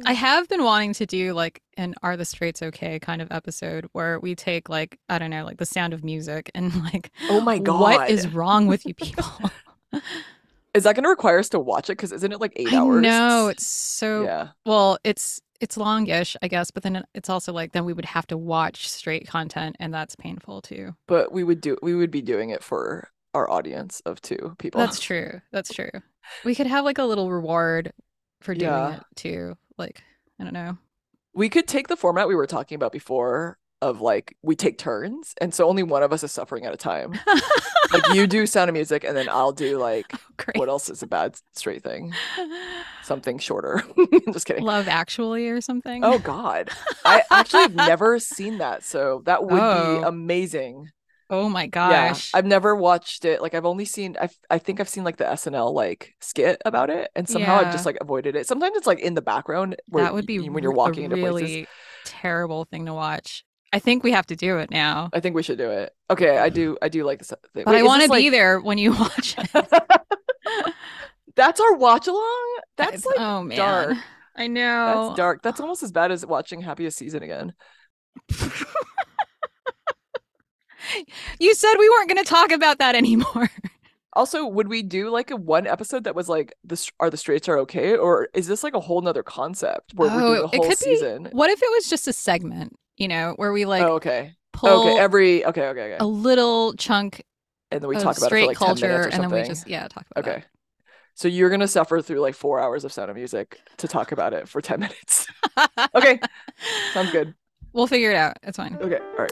I 0.05 0.13
have 0.13 0.47
been 0.49 0.63
wanting 0.63 0.93
to 0.93 1.05
do 1.05 1.33
like 1.33 1.61
an 1.77 1.93
Are 2.01 2.17
the 2.17 2.25
Straights 2.25 2.63
Okay 2.63 2.99
kind 2.99 3.21
of 3.21 3.31
episode 3.31 3.87
where 3.91 4.19
we 4.19 4.33
take 4.33 4.67
like, 4.69 4.99
I 5.09 5.19
don't 5.19 5.29
know, 5.29 5.45
like 5.45 5.57
the 5.57 5.65
sound 5.65 5.93
of 5.93 6.03
music 6.03 6.49
and 6.55 6.73
like, 6.85 7.11
Oh 7.29 7.39
my 7.41 7.59
god 7.59 7.79
what 7.79 8.09
is 8.09 8.27
wrong 8.27 8.67
with 8.67 8.85
you 8.85 8.93
people? 8.95 9.51
Is 10.73 10.83
that 10.83 10.95
gonna 10.95 11.09
require 11.09 11.39
us 11.39 11.49
to 11.49 11.59
watch 11.59 11.89
it? 11.89 11.93
Because 11.93 12.11
isn't 12.11 12.31
it 12.31 12.41
like 12.41 12.53
eight 12.55 12.73
I 12.73 12.77
hours? 12.77 13.01
know 13.01 13.47
it's 13.47 13.65
so 13.67 14.23
yeah. 14.23 14.49
well, 14.65 14.97
it's 15.03 15.39
it's 15.61 15.77
longish, 15.77 16.35
I 16.41 16.47
guess, 16.47 16.69
but 16.69 16.83
then 16.83 17.05
it's 17.13 17.29
also 17.29 17.53
like 17.53 17.71
then 17.71 17.85
we 17.85 17.93
would 17.93 18.05
have 18.05 18.27
to 18.27 18.37
watch 18.37 18.89
straight 18.89 19.27
content 19.27 19.77
and 19.79 19.93
that's 19.93 20.15
painful 20.15 20.61
too. 20.61 20.95
But 21.07 21.31
we 21.31 21.43
would 21.43 21.61
do 21.61 21.77
we 21.81 21.95
would 21.95 22.11
be 22.11 22.21
doing 22.21 22.49
it 22.49 22.63
for 22.63 23.09
our 23.35 23.49
audience 23.49 23.99
of 24.05 24.21
two 24.21 24.55
people. 24.57 24.79
That's 24.81 24.99
true. 24.99 25.41
That's 25.51 25.71
true. 25.73 25.91
We 26.43 26.55
could 26.55 26.67
have 26.67 26.83
like 26.85 26.97
a 26.97 27.03
little 27.03 27.29
reward 27.31 27.91
for 28.41 28.53
doing 28.55 28.71
Yeah. 28.71 28.95
it 28.97 29.03
too. 29.15 29.57
Like, 29.77 30.01
I 30.39 30.43
don't 30.43 30.53
know. 30.53 30.77
we 31.33 31.49
could 31.49 31.67
take 31.67 31.87
the 31.89 31.97
format 31.97 32.27
we 32.27 32.35
were 32.35 32.47
talking 32.47 32.75
about 32.77 32.91
before 32.93 33.57
of 33.81 33.99
like 33.99 34.37
we 34.41 34.55
take 34.55 34.77
turns 34.77 35.33
and 35.41 35.53
so 35.53 35.67
only 35.67 35.83
one 35.83 36.01
of 36.01 36.13
us 36.13 36.23
is 36.23 36.31
suffering 36.31 36.65
at 36.65 36.73
a 36.73 36.77
time 36.77 37.11
like 37.91 38.13
you 38.13 38.25
do 38.25 38.47
sound 38.47 38.69
of 38.69 38.73
music 38.73 39.03
and 39.03 39.17
then 39.17 39.27
i'll 39.29 39.51
do 39.51 39.77
like 39.77 40.05
Oh, 40.39 40.51
what 40.55 40.69
else 40.69 40.89
is 40.89 41.03
a 41.03 41.07
bad 41.07 41.35
straight 41.53 41.83
thing 41.83 42.13
something 43.03 43.37
shorter 43.37 43.83
just 44.33 44.45
kidding 44.45 44.63
Love 44.63 44.87
Actually 44.87 45.49
or 45.49 45.59
something. 45.59 46.03
oh 46.05 46.19
god 46.19 46.69
i 47.03 47.21
actually 47.29 47.63
have 47.63 47.75
never 47.75 48.17
seen 48.17 48.59
that 48.59 48.83
so 48.83 49.21
that 49.25 49.43
would 49.43 49.59
Oh. 49.61 50.01
be 50.01 50.07
amazing 50.07 50.89
Oh 51.29 51.49
my 51.49 51.65
gosh. 51.67 52.31
yeah 52.33 52.37
i've 52.37 52.45
never 52.45 52.75
watched 52.75 53.25
it 53.25 53.41
like 53.41 53.53
i've 53.55 53.65
only 53.65 53.85
seen 53.85 54.15
i 54.21 54.29
i 54.49 54.59
think 54.59 54.79
i've 54.79 54.89
seen 54.89 55.03
like 55.03 55.17
the 55.17 55.23
snl 55.23 55.73
like 55.73 56.13
skit 56.21 56.61
about 56.65 56.89
it 56.89 57.09
and 57.15 57.27
somehow 57.27 57.55
i've 57.57 57.71
just 57.71 57.85
like 57.85 57.97
avoided 57.99 58.35
it 58.35 58.47
sometimes 58.47 58.75
it's 58.77 58.85
like 58.85 58.99
in 58.99 59.15
the 59.15 59.21
background 59.23 59.75
where 59.87 60.03
that 60.03 60.13
would 60.13 60.27
be 60.27 60.39
y- 60.39 60.49
when 60.49 60.61
you're 60.61 60.71
walking 60.71 61.01
a 61.01 61.05
into 61.05 61.15
really 61.15 61.41
places 61.41 61.67
terrible 62.05 62.65
thing 62.65 62.85
to 62.85 62.93
watch. 62.93 63.43
I 63.73 63.79
think 63.79 64.03
we 64.03 64.11
have 64.11 64.27
to 64.27 64.35
do 64.37 64.59
it 64.59 64.69
now. 64.71 65.09
I 65.11 65.19
think 65.19 65.35
we 65.35 65.41
should 65.43 65.57
do 65.57 65.69
it. 65.69 65.91
Okay, 66.09 66.37
I 66.37 66.47
do. 66.49 66.77
I 66.81 66.87
do 66.87 67.03
like 67.03 67.17
this 67.19 67.33
uh, 67.33 67.35
thing. 67.53 67.65
But 67.65 67.73
Wait, 67.73 67.79
I 67.79 67.83
want 67.83 68.03
to 68.03 68.07
this, 68.07 68.15
be 68.17 68.23
like- 68.25 68.31
there 68.31 68.59
when 68.61 68.77
you 68.77 68.91
watch 68.99 69.35
it. 69.37 69.49
That's 71.35 71.59
our 71.59 71.75
watch 71.75 72.07
along. 72.07 72.59
That's 72.77 73.05
like 73.05 73.19
oh 73.19 73.41
man. 73.43 73.57
dark. 73.57 73.97
I 74.37 74.47
know. 74.47 75.07
That's 75.07 75.17
dark. 75.17 75.41
That's 75.41 75.59
almost 75.59 75.83
as 75.83 75.91
bad 75.91 76.11
as 76.11 76.25
watching 76.25 76.61
Happiest 76.61 76.97
Season 76.97 77.23
again. 77.23 77.53
you 81.39 81.53
said 81.55 81.73
we 81.77 81.89
weren't 81.89 82.09
going 82.09 82.23
to 82.23 82.29
talk 82.29 82.51
about 82.51 82.77
that 82.79 82.95
anymore. 82.95 83.49
Also, 84.17 84.45
would 84.47 84.69
we 84.69 84.81
do 84.81 85.09
like 85.09 85.29
a 85.29 85.35
one 85.35 85.67
episode 85.67 86.05
that 86.05 86.15
was 86.15 86.29
like 86.29 86.53
the 86.63 86.77
str- 86.77 86.93
are 87.01 87.09
the 87.09 87.17
straights 87.17 87.49
are 87.49 87.57
okay, 87.57 87.97
or 87.97 88.29
is 88.33 88.47
this 88.47 88.63
like 88.63 88.73
a 88.73 88.79
whole 88.79 89.01
nother 89.01 89.23
concept 89.23 89.91
where 89.93 90.09
we're 90.09 90.21
doing 90.21 90.31
Oh, 90.37 90.43
a 90.43 90.45
it 90.45 90.55
whole 90.55 90.61
could 90.61 90.69
be- 90.69 90.75
season? 90.75 91.27
What 91.33 91.49
if 91.49 91.61
it 91.61 91.67
was 91.73 91.89
just 91.89 92.07
a 92.07 92.13
segment, 92.13 92.77
you 92.95 93.09
know, 93.09 93.33
where 93.35 93.51
we 93.51 93.65
like 93.65 93.83
oh, 93.83 93.95
okay. 93.95 94.31
pull 94.53 94.87
okay. 94.87 94.97
Every 95.01 95.45
okay, 95.45 95.67
okay, 95.67 95.81
okay. 95.81 95.97
a 95.99 96.05
little 96.07 96.71
chunk 96.75 97.23
and 97.71 97.81
then 97.81 97.89
we 97.89 97.97
of 97.97 98.03
talk 98.03 98.15
about 98.17 98.27
it 98.27 98.29
for 98.29 98.37
straight 98.37 98.47
like 98.47 98.57
10 98.57 98.65
culture 98.67 99.09
and 99.09 99.21
then 99.21 99.29
we 99.31 99.43
just 99.43 99.67
yeah, 99.67 99.85
talk 99.89 100.05
about 100.15 100.25
it. 100.25 100.29
okay. 100.37 100.45
So 101.15 101.27
you're 101.27 101.49
gonna 101.49 101.67
suffer 101.67 102.01
through 102.01 102.21
like 102.21 102.35
four 102.35 102.61
hours 102.61 102.85
of 102.85 102.93
Sound 102.93 103.09
of 103.09 103.17
Music 103.17 103.59
to 103.79 103.87
talk 103.89 104.13
about 104.13 104.31
it 104.31 104.47
for 104.47 104.61
ten 104.61 104.79
minutes. 104.79 105.27
Okay, 105.93 106.21
sounds 106.93 107.11
good. 107.11 107.35
We'll 107.73 107.87
figure 107.87 108.11
it 108.11 108.15
out. 108.17 108.37
It's 108.43 108.55
fine. 108.55 108.77
Okay, 108.81 108.99
all 109.17 109.23
right. 109.25 109.31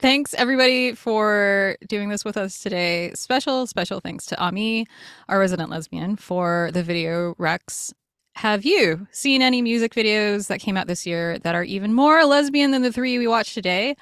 Thanks 0.00 0.32
everybody 0.32 0.94
for 0.94 1.76
doing 1.86 2.08
this 2.08 2.24
with 2.24 2.38
us 2.38 2.58
today. 2.58 3.12
Special, 3.12 3.66
special 3.66 4.00
thanks 4.00 4.24
to 4.26 4.42
Amie, 4.42 4.86
our 5.28 5.38
resident 5.38 5.68
lesbian, 5.68 6.16
for 6.16 6.70
the 6.72 6.82
video 6.82 7.34
Rex. 7.36 7.92
Have 8.36 8.64
you 8.64 9.06
seen 9.10 9.42
any 9.42 9.60
music 9.60 9.92
videos 9.92 10.46
that 10.48 10.58
came 10.58 10.78
out 10.78 10.86
this 10.86 11.06
year 11.06 11.38
that 11.40 11.54
are 11.54 11.64
even 11.64 11.92
more 11.92 12.24
lesbian 12.24 12.70
than 12.70 12.80
the 12.80 12.90
three 12.90 13.18
we 13.18 13.26
watched 13.26 13.52
today? 13.52 13.94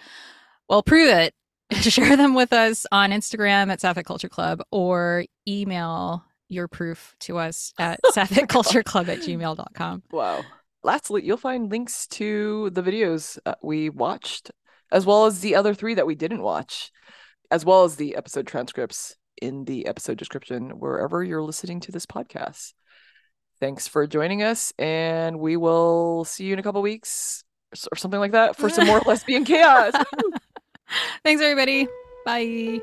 Well, 0.69 0.85
prove 0.85 1.09
it. 1.09 1.35
Share 1.81 2.17
them 2.17 2.33
with 2.35 2.53
us 2.53 2.87
on 2.93 3.11
Instagram 3.11 3.69
at 3.69 3.81
Sapphic 3.81 4.07
Culture 4.07 4.29
Club 4.29 4.63
or 4.71 5.25
email 5.49 6.25
your 6.49 6.69
proof 6.69 7.17
to 7.21 7.39
us 7.39 7.75
at 7.81 7.99
sapphic.cultureclub 8.13 9.09
at 9.09 9.19
gmail.com. 9.19 10.05
Wow. 10.13 10.45
Lastly, 10.85 11.25
you'll 11.25 11.39
find 11.39 11.73
links 11.73 12.07
to 12.07 12.71
the 12.71 12.83
videos 12.85 13.37
uh, 13.45 13.57
we 13.65 13.91
watched, 13.91 14.53
as 14.91 15.07
well 15.07 15.27
as 15.27 15.41
the 15.41 15.55
other 15.55 15.75
three 15.75 15.95
that 15.95 16.07
we 16.07 16.15
didn't 16.15 16.43
watch, 16.43 16.91
as 17.51 17.65
well 17.65 17.85
as 17.85 17.97
the 17.97 18.17
episode 18.17 18.47
transcripts 18.47 19.17
in 19.41 19.65
the 19.65 19.87
episode 19.87 20.19
description 20.19 20.71
wherever 20.79 21.23
you're 21.23 21.43
listening 21.43 21.81
to 21.81 21.93
this 21.93 22.07
podcast. 22.07 22.73
Thanks 23.61 23.89
for 23.89 24.07
joining 24.07 24.43
us, 24.43 24.73
and 24.79 25.39
we 25.41 25.57
will 25.57 26.25
see 26.25 26.45
you 26.45 26.53
in 26.53 26.59
a 26.59 26.63
couple 26.63 26.83
weeks 26.83 27.45
or 27.93 27.97
something 27.97 28.21
like 28.21 28.33
that 28.33 28.57
for 28.57 28.69
some 28.71 28.87
more 28.87 29.01
lesbian 29.07 29.45
chaos. 29.45 29.93
Thanks, 31.25 31.43
everybody. 31.43 31.89
Bye. 32.25 32.81